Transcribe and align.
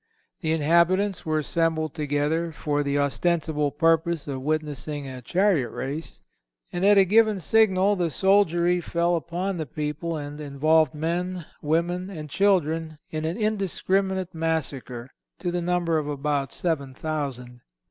The 0.39 0.51
inhabitants 0.51 1.27
were 1.27 1.37
assembled 1.37 1.93
together 1.93 2.51
for 2.51 2.81
the 2.81 2.97
ostensible 2.97 3.69
purpose 3.69 4.27
of 4.27 4.41
witnessing 4.41 5.07
a 5.07 5.21
chariot 5.21 5.69
race, 5.69 6.21
and 6.73 6.83
at 6.83 6.97
a 6.97 7.05
given 7.05 7.39
signal 7.39 7.95
the 7.95 8.09
soldiery 8.09 8.81
fell 8.81 9.15
upon 9.15 9.57
the 9.57 9.67
people 9.67 10.17
and 10.17 10.41
involved 10.41 10.95
men, 10.95 11.45
women 11.61 12.09
and 12.09 12.31
children 12.31 12.97
in 13.11 13.25
an 13.25 13.37
indiscriminate 13.37 14.33
massacre, 14.33 15.11
to 15.37 15.51
the 15.51 15.61
number 15.61 15.99
of 15.99 16.07
about 16.07 16.51
seven 16.51 16.95
thousand. 16.95 17.61